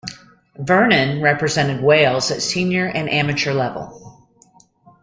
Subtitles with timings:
[0.57, 4.27] Vernon represented Wales at senior and amateur level.